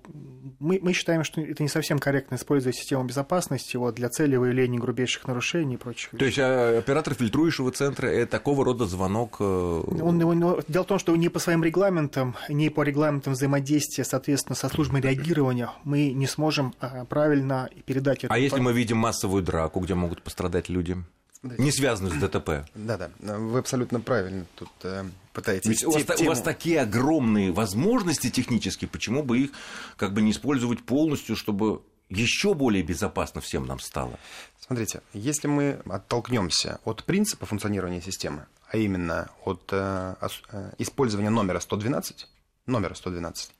[0.60, 4.78] мы, мы считаем, что это не совсем корректно использовать систему безопасности вот, для цели выявления
[4.78, 6.10] грубейших нарушений и прочих.
[6.10, 9.36] То есть а, оператор фильтрующего центра– это такого рода звонок?
[9.40, 14.04] Э, он, он, дело в том, что не по своим регламентам, не по регламентам взаимодействия,
[14.04, 18.34] соответственно, со службой реагирования мы не сможем а, правильно передать это.
[18.34, 20.98] А если мы видим массовую драку, где могут пострадать люди?
[21.44, 22.66] Не связанную с ДТП.
[22.74, 25.04] Да-да, вы абсолютно правильно тут э,
[25.34, 25.68] пытаетесь...
[25.68, 26.20] Ведь у вас, тему...
[26.20, 29.50] у вас такие огромные возможности технические, почему бы их
[29.96, 34.18] как бы не использовать полностью, чтобы еще более безопасно всем нам стало?
[34.58, 40.14] Смотрите, если мы оттолкнемся от принципа функционирования системы, а именно от э,
[40.50, 42.26] э, использования номера 112,
[42.66, 43.50] номера 112,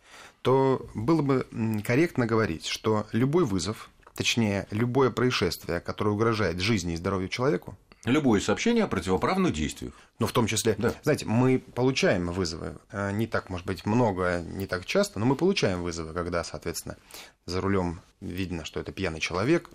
[0.41, 1.47] то было бы
[1.85, 8.39] корректно говорить, что любой вызов, точнее, любое происшествие, которое угрожает жизни и здоровью человеку, Любое
[8.41, 9.95] сообщение о противоправных действиях.
[10.19, 10.93] Ну, в том числе, да.
[11.03, 15.37] знаете, мы получаем вызовы, э, не так, может быть, много, не так часто, но мы
[15.37, 16.99] получаем вызовы, когда, соответственно,
[17.47, 19.71] за рулем видно, что это пьяный человек,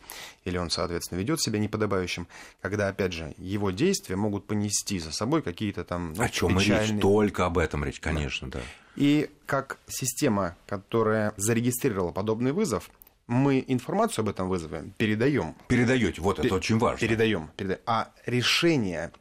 [0.46, 2.28] или он, соответственно, ведет себя неподобающим,
[2.62, 6.14] когда, опять же, его действия могут понести за собой какие-то там...
[6.14, 6.94] Ну, о чем печальные...
[6.94, 7.02] речь?
[7.02, 8.60] Только об этом речь, конечно, да.
[8.60, 8.66] да.
[8.96, 12.92] И как система, которая зарегистрировала подобный вызов,
[13.30, 15.56] мы информацию об этом вызове передаем.
[15.68, 17.00] Передаете, вот это очень важно.
[17.00, 17.80] Передаем, передаем.
[17.86, 19.12] А решение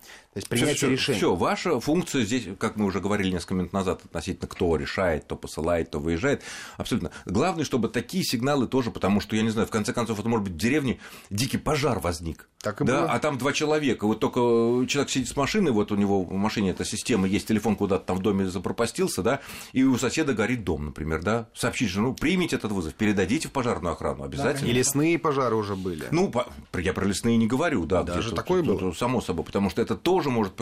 [0.46, 1.18] то есть принятие всё, решения.
[1.18, 5.36] Все, ваша функция здесь, как мы уже говорили несколько минут назад, относительно кто решает, то
[5.36, 6.42] посылает, то выезжает.
[6.76, 7.10] Абсолютно.
[7.26, 10.44] Главное, чтобы такие сигналы тоже, потому что, я не знаю, в конце концов, это может
[10.44, 10.98] быть в деревне
[11.30, 12.48] дикий пожар возник.
[12.60, 13.12] Так и да, было.
[13.12, 14.06] а там два человека.
[14.06, 14.40] Вот только
[14.86, 18.18] человек сидит с машиной, вот у него в машине эта система, есть телефон куда-то там
[18.18, 19.40] в доме запропастился, да,
[19.72, 21.48] и у соседа горит дом, например, да.
[21.54, 24.66] Сообщите же, ну, примите этот вызов, передадите в пожарную охрану обязательно.
[24.66, 26.06] Да, и лесные пожары уже были.
[26.10, 26.32] Ну,
[26.74, 28.02] я про лесные не говорю, да.
[28.02, 28.92] Даже такое было.
[28.92, 30.54] Само собой, потому что это тоже может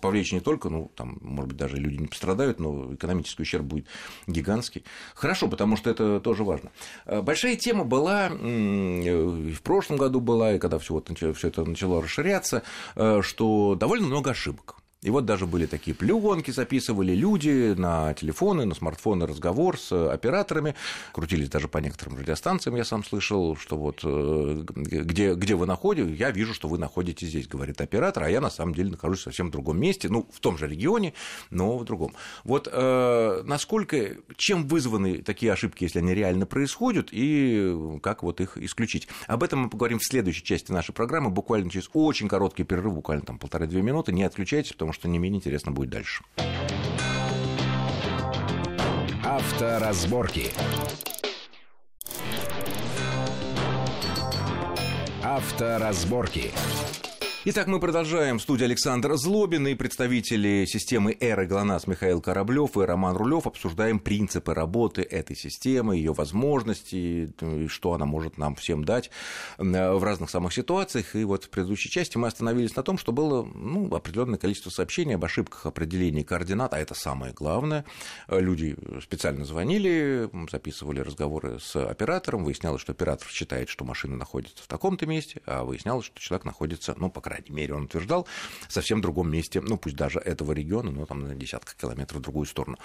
[0.00, 3.86] повлечь не только, ну, там, может быть, даже люди не пострадают, но экономический ущерб будет
[4.26, 4.84] гигантский.
[5.14, 6.70] Хорошо, потому что это тоже важно.
[7.06, 11.64] Э, большая тема была, и в прошлом году была, и когда все вот, все это
[11.64, 12.62] начало расширяться,
[12.96, 14.76] э, что довольно много ошибок.
[15.08, 20.74] И вот даже были такие пленки, записывали люди на телефоны, на смартфоны разговор с операторами,
[21.14, 26.18] крутились даже по некоторым радиостанциям, я сам слышал, что вот э, где, где вы находитесь,
[26.18, 29.48] я вижу, что вы находитесь здесь, говорит оператор, а я на самом деле нахожусь совсем
[29.48, 31.14] в другом месте, ну, в том же регионе,
[31.48, 32.12] но в другом.
[32.44, 38.58] Вот э, насколько, чем вызваны такие ошибки, если они реально происходят, и как вот их
[38.58, 39.08] исключить?
[39.26, 43.24] Об этом мы поговорим в следующей части нашей программы, буквально через очень короткий перерыв, буквально
[43.24, 46.24] там полторы-две минуты, не отключайтесь, потому потому что не менее интересно будет дальше.
[49.24, 50.50] Авторазборки.
[55.22, 56.52] Авторазборки.
[57.44, 58.40] Итак, мы продолжаем.
[58.40, 64.00] В студии Александр Злобин и представители системы «Эра ГЛОНАСС» Михаил Кораблев и Роман Рулев обсуждаем
[64.00, 67.32] принципы работы этой системы, ее возможности,
[67.68, 69.12] что она может нам всем дать
[69.56, 71.14] в разных самых ситуациях.
[71.14, 75.14] И вот в предыдущей части мы остановились на том, что было ну, определенное количество сообщений
[75.14, 77.84] об ошибках определения координат, а это самое главное.
[78.26, 84.66] Люди специально звонили, записывали разговоры с оператором, выяснялось, что оператор считает, что машина находится в
[84.66, 88.26] таком-то месте, а выяснялось, что человек находится, ну, по крайней крайней мере, он утверждал,
[88.68, 92.46] совсем другом месте, ну пусть даже этого региона, но там на десятка километров в другую
[92.46, 92.78] сторону.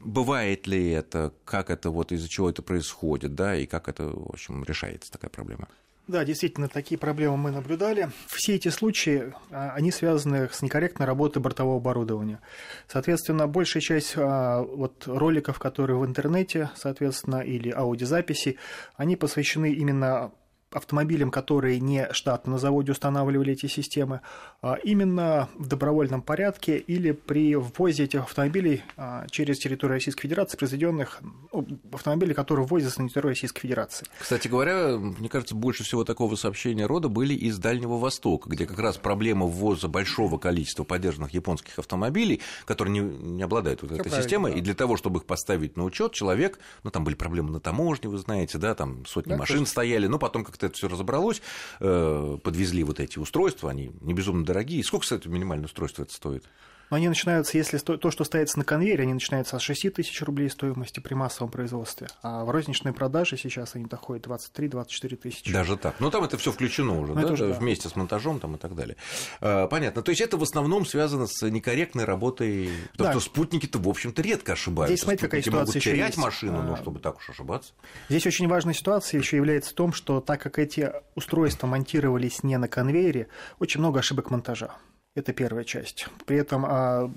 [0.00, 4.30] Бывает ли это, как это вот из-за чего это происходит, да, и как это, в
[4.30, 5.68] общем, решается такая проблема?
[6.10, 8.10] Да, действительно, такие проблемы мы наблюдали.
[8.26, 12.40] Все эти случаи, а, они связаны с некорректной работой бортового оборудования.
[12.88, 18.56] Соответственно, большая часть а, вот, роликов, которые в интернете, соответственно, или аудиозаписи,
[18.96, 20.32] они посвящены именно
[20.72, 24.20] автомобилям, которые не штатно на заводе устанавливали эти системы,
[24.62, 30.56] а именно в добровольном порядке или при ввозе этих автомобилей а, через территорию Российской Федерации,
[30.56, 31.20] произведенных
[31.52, 34.06] ну, автомобилей, которые ввозятся на территорию Российской Федерации.
[34.18, 38.78] Кстати говоря, мне кажется, больше всего такого сообщения рода были из Дальнего Востока, где как
[38.78, 44.52] раз проблема ввоза большого количества поддержанных японских автомобилей, которые не, не обладают вот этой системой,
[44.52, 44.58] да.
[44.58, 48.08] и для того, чтобы их поставить на учет, человек, ну там были проблемы на таможне,
[48.08, 49.70] вы знаете, да, там сотни да, машин точно.
[49.70, 51.40] стояли, но потом как-то это все разобралось,
[51.80, 54.84] э, подвезли вот эти устройства, они не безумно дорогие.
[54.84, 56.44] Сколько, кстати, минимальное устройство это стоит?
[56.90, 60.50] Но они начинаются, если то, что ставится на конвейере, они начинаются от 6 тысяч рублей
[60.50, 62.08] стоимости при массовом производстве.
[62.22, 65.52] А в розничной продаже сейчас они доходят 23-24 тысячи.
[65.52, 65.96] Даже так.
[66.00, 67.32] Ну, там это все включено уже, ну, да?
[67.32, 67.90] Уже, вместе да.
[67.90, 68.96] с монтажом там и так далее.
[69.40, 70.02] А, понятно.
[70.02, 73.12] То есть это в основном связано с некорректной работой, потому да.
[73.12, 74.94] что спутники-то, в общем-то, редко ошибаются.
[74.94, 76.18] Здесь, смотрите, какая ситуация могут терять есть.
[76.18, 77.72] машину, но чтобы так уж ошибаться.
[78.08, 82.56] Здесь очень важная ситуация еще является в том, что так как эти устройства монтировались не
[82.58, 83.28] на конвейере,
[83.60, 84.76] очень много ошибок монтажа.
[85.14, 86.06] Это первая часть.
[86.26, 87.10] При этом а,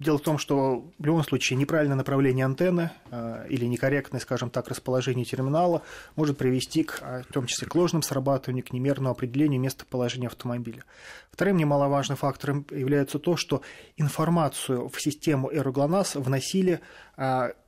[0.00, 4.68] Дело в том, что в любом случае неправильное направление антенны а, или некорректное, скажем так,
[4.68, 5.82] расположение терминала
[6.16, 10.84] может привести к, а, в том числе к ложным срабатыванию, к немерному определению местоположения автомобиля.
[11.30, 13.60] Вторым немаловажным фактором является то, что
[13.98, 16.80] информацию в систему Эроглонас вносили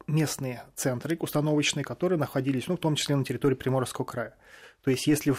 [0.07, 4.35] местные центры установочные, которые находились, ну, в том числе на территории Приморского края.
[4.83, 5.35] То есть, если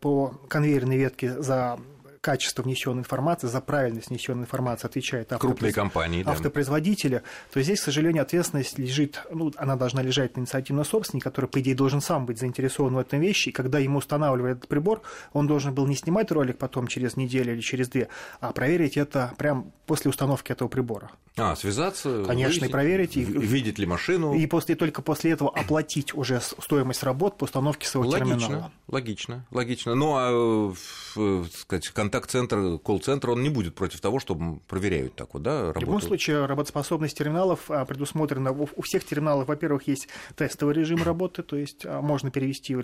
[0.00, 1.78] по конвейерной ветке за
[2.22, 6.30] качество внесенной информации, за правильность внесенной информации отвечает крупные компании, да.
[6.30, 11.46] автопроизводители, то здесь, к сожалению, ответственность лежит, ну, она должна лежать на инициативном собственнике, который,
[11.46, 15.02] по идее, должен сам быть заинтересован в этом вещи, и когда ему устанавливали этот прибор,
[15.32, 18.08] он должен был не снимать ролик потом через неделю или через две,
[18.40, 21.10] а проверить это прямо после установки этого прибора.
[21.36, 23.16] А, связаться, Конечно, выяснить, и проверить.
[23.16, 24.34] И, видит ли машину.
[24.34, 28.72] И после, только после этого оплатить уже стоимость работ по установке своего логично, терминала.
[28.86, 29.94] Логично, логично.
[29.94, 30.74] Ну, а,
[31.54, 35.80] сказать, контакт-центр, колл-центр, он не будет против того, чтобы проверяют так вот, да, работу?
[35.80, 38.52] В любом случае, работоспособность терминалов а, предусмотрена.
[38.52, 42.82] У всех терминалов, во-первых, есть тестовый режим работы, то есть а, можно перевести в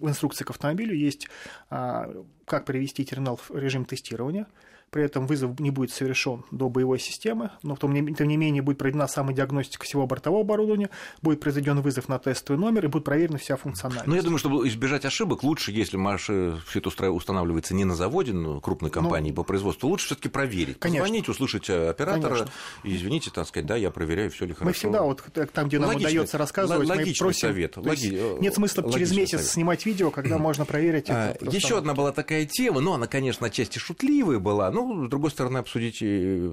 [0.00, 1.28] инструкции к автомобилю, есть
[1.68, 2.10] а,
[2.46, 4.46] как перевести терминал в режим тестирования
[4.90, 9.06] при этом вызов не будет совершен до боевой системы, но тем не менее будет проведена
[9.06, 10.90] самодиагностика всего бортового оборудования,
[11.22, 14.08] будет произведен вызов на тестовый номер и будет проверена вся функциональность.
[14.08, 18.32] Ну, я думаю, чтобы избежать ошибок, лучше, если машина все это устанавливается не на заводе
[18.32, 20.78] но крупной компании ну, по произвоству, лучше все таки проверить.
[20.78, 21.04] Конечно.
[21.04, 22.52] Позвонить, услышать оператора, Конечно.
[22.84, 24.66] и извините, так сказать, да, я проверяю, все ли хорошо.
[24.66, 25.22] Мы всегда, вот
[25.52, 27.32] там, где нам логичный, удается рассказывать, мы просим...
[27.32, 27.76] совет.
[27.76, 28.40] Логи...
[28.40, 29.46] Нет смысла через месяц совет.
[29.46, 33.78] снимать видео, когда можно проверить а, Еще одна была такая тема, но она, конечно, отчасти
[33.78, 36.02] шутливая была, ну, с другой стороны, обсудить.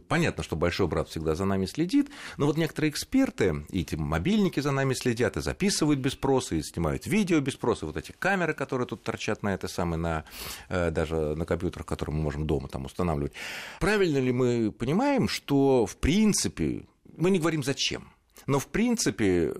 [0.08, 4.60] Понятно, что большой брат всегда за нами следит, но вот некоторые эксперты, и эти мобильники
[4.60, 8.54] за нами следят, и записывают без спроса, и снимают видео без спроса, вот эти камеры,
[8.54, 10.26] которые тут торчат на это самое, на,
[10.70, 13.34] э, даже на компьютерах, которые мы можем дома там устанавливать.
[13.80, 16.86] Правильно ли мы понимаем, что в принципе,
[17.16, 18.12] мы не говорим зачем,
[18.46, 19.54] но в принципе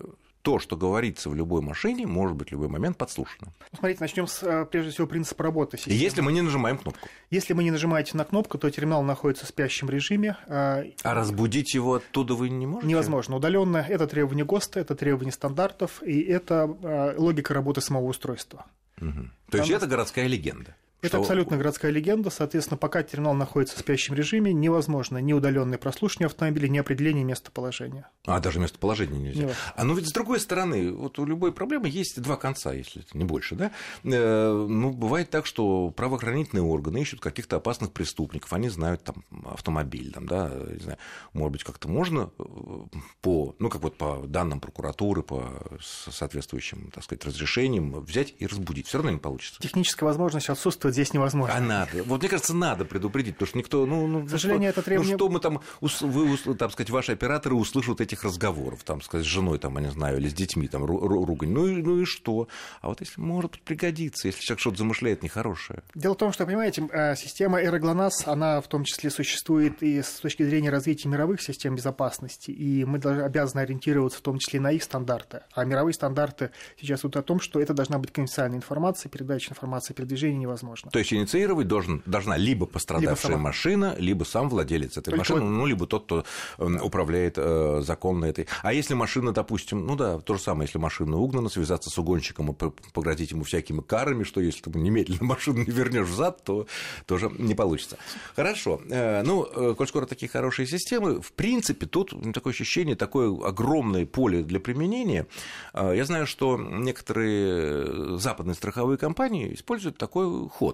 [0.48, 3.52] то, что говорится в любой машине, может быть в любой момент подслушано.
[3.78, 5.98] Смотрите, начнем с, э, прежде всего, принципа работы системы.
[5.98, 7.06] Если мы не нажимаем кнопку.
[7.28, 10.38] Если вы не нажимаете на кнопку, то терминал находится в спящем режиме.
[10.46, 12.88] А, а разбудить его оттуда вы не можете?
[12.88, 13.36] Невозможно.
[13.36, 18.64] Удаленно это требование ГОСТа, это требование стандартов, и это а, логика работы самого устройства.
[19.02, 19.28] Угу.
[19.50, 20.74] То есть это городская легенда?
[21.00, 21.18] Это что...
[21.20, 22.30] абсолютно городская легенда.
[22.30, 28.10] Соответственно, пока терминал находится в спящем режиме, невозможно ни удаленное прослушивание автомобиля, ни определение местоположения.
[28.26, 29.42] А, даже местоположение нельзя.
[29.42, 29.72] Невозможно.
[29.76, 33.16] А ну ведь с другой стороны, вот у любой проблемы есть два конца, если это
[33.16, 33.70] не больше, да?
[34.02, 40.12] Э, ну, бывает так, что правоохранительные органы ищут каких-то опасных преступников, они знают там автомобиль,
[40.12, 40.98] там, да, не знаю,
[41.32, 42.42] может быть, как-то можно э,
[43.20, 48.88] по, ну, как вот по данным прокуратуры, по соответствующим, так сказать, разрешениям взять и разбудить.
[48.88, 49.60] Все равно не получится.
[49.60, 51.54] Техническая возможность отсутствует предупреждать здесь невозможно.
[51.56, 52.02] А надо.
[52.04, 55.12] Вот мне кажется, надо предупредить, потому что никто, ну, ну к сожалению, что, это требование...
[55.12, 59.28] Ну, что мы там, вы, там сказать, ваши операторы услышат этих разговоров, там, сказать, с
[59.28, 61.50] женой, там, я не знаю, или с детьми, там, ругань.
[61.50, 62.48] Ну и, ну и что?
[62.80, 65.82] А вот если, может пригодиться, если человек что-то замышляет нехорошее.
[65.94, 70.20] Дело в том, что, понимаете, э, система Эроглонас, она в том числе существует и с
[70.20, 74.72] точки зрения развития мировых систем безопасности, и мы должны, обязаны ориентироваться в том числе на
[74.72, 75.42] их стандарты.
[75.52, 79.94] А мировые стандарты сейчас вот о том, что это должна быть конфиденциальная информация, передача информации,
[79.94, 80.77] передвижение невозможно.
[80.90, 85.40] То есть инициировать должен, должна либо пострадавшая либо машина, либо сам владелец этой Только машины,
[85.40, 86.24] ну, либо тот, кто
[86.58, 88.46] эм, управляет э, законно этой.
[88.62, 92.52] А если машина, допустим, ну да, то же самое, если машина угнана, связаться с угонщиком
[92.52, 92.54] и
[92.92, 96.66] погрозить ему всякими карами, что если ты немедленно машину не вернешь взад, то
[97.06, 97.98] тоже не получится.
[98.36, 98.80] Хорошо.
[98.90, 104.06] Э, ну, э, коль скоро такие хорошие системы, в принципе, тут такое ощущение, такое огромное
[104.06, 105.26] поле для применения.
[105.74, 110.67] Э, я знаю, что некоторые западные страховые компании используют такой ход.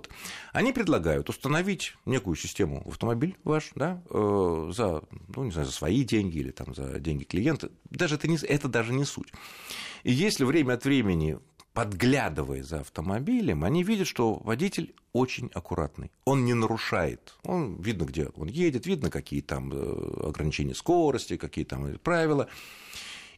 [0.52, 5.02] Они предлагают установить некую систему в автомобиль ваш, да, за,
[5.34, 7.70] ну, не знаю, за свои деньги или там за деньги клиента.
[7.90, 9.32] Даже это, не, это даже не суть.
[10.02, 11.38] И если время от времени
[11.74, 16.12] подглядывая за автомобилем, они видят, что водитель очень аккуратный.
[16.24, 17.34] Он не нарушает.
[17.42, 22.48] Он видно, где он едет, видно, какие там э, ограничения скорости, какие там правила.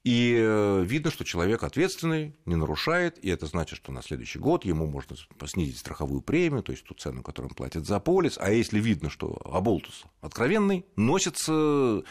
[0.07, 4.64] И э, видно, что человек ответственный, не нарушает, и это значит, что на следующий год
[4.64, 5.16] ему можно
[5.47, 8.38] снизить страховую премию, то есть ту цену, которую он платит за полис.
[8.40, 12.05] А если видно, что оболтус откровенный, носится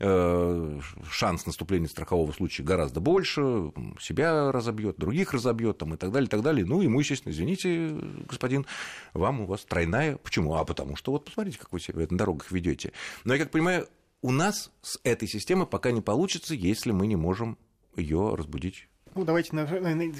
[0.00, 6.28] э, шанс наступления страхового случая гораздо больше, себя разобьет, других разобьет там, и так далее,
[6.28, 6.64] и так далее.
[6.64, 7.94] Ну, ему, естественно, извините,
[8.30, 8.64] господин,
[9.12, 10.16] вам у вас тройная.
[10.16, 10.54] Почему?
[10.54, 12.92] А потому что вот посмотрите, как вы себя на дорогах ведете.
[13.24, 13.88] Но я как понимаю,
[14.22, 17.58] у нас с этой системой пока не получится, если мы не можем
[17.96, 19.50] ее разбудить ну, давайте,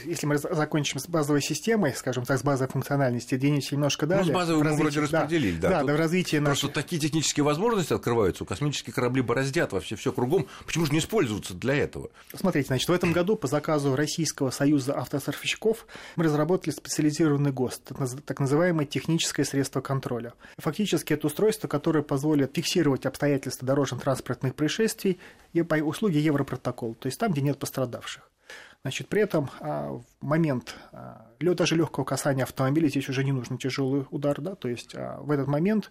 [0.04, 4.26] если мы закончим с базовой системой, скажем так, с базовой функциональности, двинемся немножко далее.
[4.26, 5.70] Ну, с базовой мы вроде распределили, да.
[5.70, 6.72] Да, да, в развитии Просто наших...
[6.74, 10.46] такие технические возможности открываются, космические корабли бороздят вообще все кругом.
[10.66, 12.10] Почему же не используются для этого?
[12.34, 17.92] Смотрите, значит, в этом году по заказу Российского союза автостраховщиков мы разработали специализированный ГОСТ,
[18.26, 20.34] так называемое техническое средство контроля.
[20.58, 25.18] Фактически это устройство, которое позволит фиксировать обстоятельства дорожно-транспортных происшествий
[25.52, 28.28] и по услуге Европротокол, то есть там, где нет пострадавших.
[28.82, 33.56] Значит, при этом а, в момент а, даже легкого касания автомобиля здесь уже не нужен
[33.56, 35.90] тяжелый удар, да, то есть а, в этот момент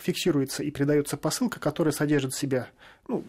[0.00, 2.68] фиксируется и передается посылка, которая содержит в себе
[3.08, 3.24] ну,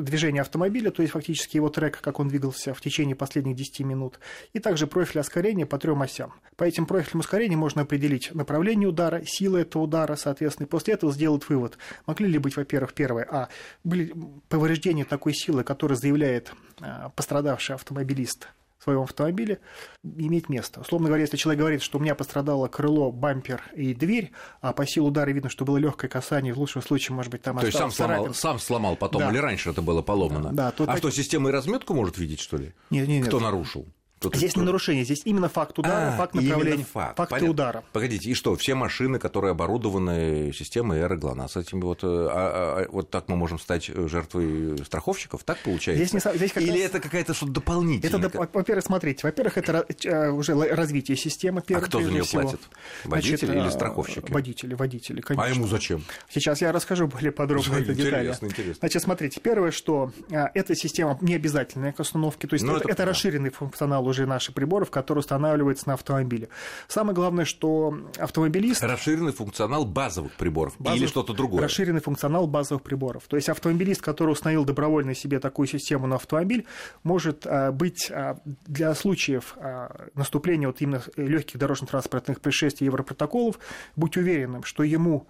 [0.00, 4.18] движение автомобиля, то есть фактически его трек, как он двигался в течение последних 10 минут,
[4.52, 6.32] и также профиль ускорения по трем осям.
[6.56, 11.12] По этим профилям ускорения можно определить направление удара, силы этого удара, соответственно, и после этого
[11.12, 11.78] сделать вывод.
[12.06, 13.48] Могли ли быть, во-первых, первое, а,
[13.84, 14.14] были
[14.48, 18.48] повреждения такой силы, которая заявляет а, пострадавший автомобилист
[18.88, 19.58] своем автомобиле
[20.02, 20.80] иметь место.
[20.80, 24.86] Условно говоря, если человек говорит, что у меня пострадало крыло, бампер и дверь, а по
[24.86, 27.76] силе удара видно, что было легкое касание, в лучшем случае, может быть, там То есть
[27.76, 29.30] сам сломал, сам сломал потом, да.
[29.30, 30.52] или раньше это было поломано?
[30.52, 30.98] Да, а так...
[30.98, 32.72] что, система и разметку может видеть, что ли?
[32.90, 33.28] Нет, нет, нет.
[33.28, 33.86] Кто нарушил?
[34.20, 34.60] Тут здесь что?
[34.60, 37.16] не нарушение, здесь именно факт удара, а, факт направления, факт.
[37.16, 37.50] факты Понятно.
[37.50, 37.84] удара.
[37.92, 42.88] Погодите, и что, все машины, которые оборудованы системой Эра ГЛОНАСС, этими вот, а, а, а,
[42.90, 46.04] вот так мы можем стать жертвой страховщиков, так получается?
[46.04, 48.26] Здесь не, здесь Или это какая-то что-то дополнительное?
[48.26, 51.62] Это, во-первых, смотрите, во-первых, это э, уже развитие системы.
[51.62, 52.42] Первый, а кто за нее всего.
[52.42, 52.60] платит?
[53.04, 54.32] Водители Значит, или э, страховщики?
[54.32, 55.44] Водители, водители, конечно.
[55.44, 56.02] А ему зачем?
[56.28, 58.22] Сейчас я расскажу более подробно это детали.
[58.22, 58.74] Интересно, интересно.
[58.80, 62.88] Значит, смотрите, первое, что э, эта система не обязательная к установке, то есть это, это,
[62.88, 66.48] это расширенный функционал уже наших приборов, который устанавливается на автомобиле.
[66.88, 68.82] Самое главное, что автомобилист...
[68.82, 71.02] Расширенный функционал базовых приборов базовых...
[71.02, 71.62] или что-то другое?
[71.62, 73.24] Расширенный функционал базовых приборов.
[73.28, 76.66] То есть автомобилист, который установил добровольно себе такую систему на автомобиль,
[77.02, 83.58] может а, быть а, для случаев а, наступления вот именно легких дорожно-транспортных происшествий Европротоколов,
[83.96, 85.26] быть уверенным, что ему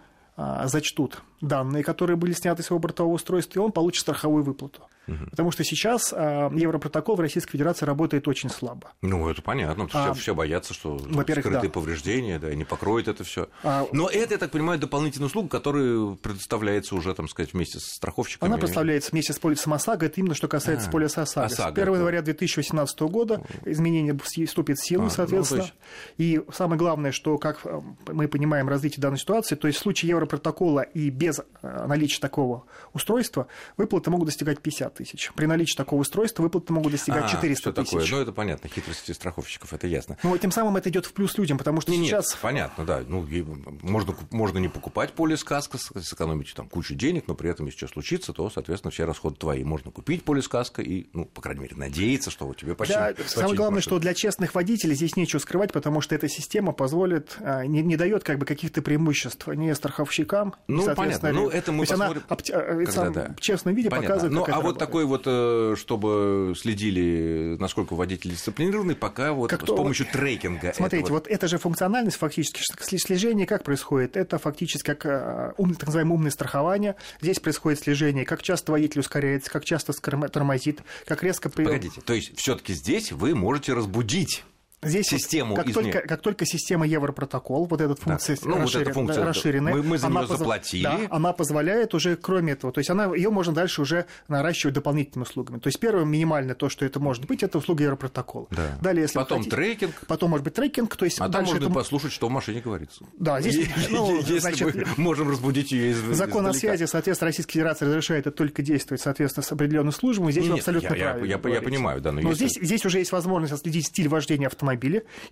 [0.65, 4.83] зачтут данные, которые были сняты с его бортового устройства, и он получит страховую выплату.
[5.09, 5.31] Угу.
[5.31, 8.93] Потому что сейчас а, Европротокол в Российской Федерации работает очень слабо.
[9.01, 9.89] Ну, это понятно.
[9.93, 11.69] А, все, боятся, что скрытые да.
[11.69, 13.49] повреждения, да, и не покроет это все.
[13.63, 17.85] А, Но это, я так понимаю, дополнительная услуга, которая предоставляется уже, там сказать, вместе с
[17.95, 18.51] страховщиками.
[18.51, 20.07] Она представляется вместе с полисом ОСАГО.
[20.07, 21.47] Это именно что касается а, полиса ОСАГО.
[21.47, 21.81] ОСАГО.
[21.81, 25.63] С 1 января 2018 года изменение вступит в силу, а, соответственно.
[25.63, 25.75] Ну, есть...
[26.19, 27.67] И самое главное, что, как
[28.09, 31.28] мы понимаем развитие данной ситуации, то есть в случае Европротокола и без
[31.63, 35.33] наличия такого устройства выплаты могут достигать 50 тысяч.
[35.35, 37.91] При наличии такого устройства выплаты могут достигать А, 400 что тысяч.
[37.91, 38.07] такое?
[38.11, 40.17] Ну, это понятно, хитрости страховщиков, это ясно.
[40.23, 42.31] Ну, тем самым это идет в плюс людям, потому что Не, сейчас...
[42.33, 43.03] Нет, понятно, да.
[43.07, 43.43] Ну, и
[43.83, 47.89] можно, можно не покупать полис каска, сэкономить там кучу денег, но при этом, если что
[47.89, 49.65] случится, то, соответственно, все расходы твои.
[49.65, 52.95] Можно купить полис каска и, ну, по крайней мере, надеяться, что у тебя почти...
[52.95, 57.37] Да, самое главное, что для честных водителей здесь нечего скрывать, потому что эта система позволит,
[57.41, 61.41] а, не, не дает как бы каких-то преимуществ ни страховщикам, Ну, соответственно, понятно.
[61.43, 63.35] Ну, это мы то посмотрим, она э, когда, да.
[63.37, 64.09] в честном виде Понятно.
[64.09, 64.79] показывает, Ну, а это вот работает.
[64.79, 70.73] такой вот, э, чтобы следили, насколько водитель дисциплинированный, пока вот Как с то- помощью трекинга.
[70.75, 72.63] Смотрите, этого- вот это же функциональность фактически.
[72.99, 74.17] Слежение как происходит?
[74.17, 76.97] Это фактически как а, ум- так называемое умное страхование.
[77.21, 81.49] Здесь происходит слежение, как часто водитель ускоряется, как часто тормозит, как резко...
[81.51, 84.45] Погодите, то есть все-таки здесь вы можете разбудить
[84.81, 88.69] Здесь вот систему как, изме- только, как только система Европротокол, вот эта функция Ну, вот
[88.71, 90.83] эта расширен- функция, расширенная, мы- мы за она неё заплатили.
[90.85, 95.25] Да, она позволяет уже, кроме этого, то есть она, ее можно дальше уже наращивать дополнительными
[95.27, 95.59] услугами.
[95.59, 98.47] То есть первое минимальное то, что это может быть, это услуга Европротокола.
[98.53, 98.79] Да.
[98.81, 99.95] Далее, если Потом хотите- трекинг.
[100.07, 103.05] потом может быть трекинг, то есть А там можно это- послушать, что в машине говорится.
[103.19, 103.57] Да, здесь,
[103.91, 106.77] ну, Если значит, мы можем разбудить ее из Закон о издалека.
[106.77, 110.31] связи, соответственно, Российская Федерация разрешает это только действовать, соответственно, с определенной службой.
[110.31, 111.27] Здесь Нет, вы абсолютно я- правильно.
[111.27, 114.47] я- я понимаю, да, но но если- здесь, здесь уже есть возможность отследить стиль вождения
[114.47, 114.68] автомобиля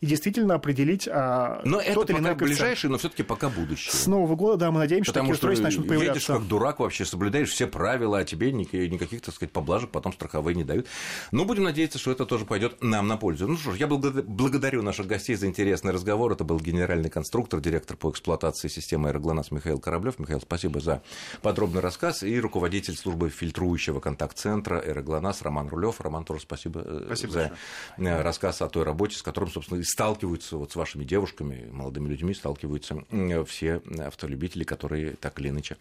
[0.01, 3.93] и действительно определить а, Но это тот или иной пока ближайшее, но все-таки пока будущее.
[3.93, 6.33] С Нового года, да, мы надеемся, Потому что такие устройства начнут едешь появляться.
[6.35, 10.55] как дурак вообще, соблюдаешь все правила, а тебе ни- никаких, так сказать, поблажек потом страховые
[10.55, 10.87] не дают.
[11.33, 13.47] Но будем надеяться, что это тоже пойдет нам на пользу.
[13.49, 16.33] Ну что ж, я благо- благодарю наших гостей за интересный разговор.
[16.33, 20.19] Это был генеральный конструктор, директор по эксплуатации системы «Аэроглонасс» Михаил Кораблев.
[20.19, 21.03] Михаил, спасибо за
[21.43, 22.23] подробный рассказ.
[22.23, 26.01] И руководитель службы фильтрующего контакт-центра «Аэроглонасс» Роман Рулев.
[26.01, 27.53] Роман, тоже спасибо, э, Спасибо за
[27.99, 32.09] э, рассказ о той работе, с которым, собственно, и сталкиваются вот с вашими девушками, молодыми
[32.09, 33.05] людьми, сталкиваются
[33.47, 35.77] все автолюбители, которые так или иначе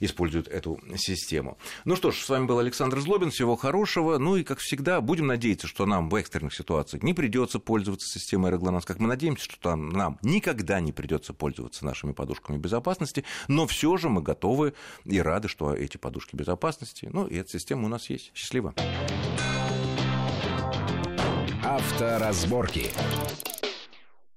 [0.00, 1.58] используют эту систему.
[1.84, 3.30] Ну что ж, с вами был Александр Злобин.
[3.30, 4.18] Всего хорошего.
[4.18, 8.50] Ну и, как всегда, будем надеяться, что нам в экстренных ситуациях не придется пользоваться системой
[8.50, 13.68] Аэроглонасс, как мы надеемся, что там нам никогда не придется пользоваться нашими подушками безопасности, но
[13.68, 14.74] все же мы готовы
[15.04, 18.32] и рады, что эти подушки безопасности, ну и эта система у нас есть.
[18.34, 18.74] Счастливо.
[21.68, 22.90] Авторазборки.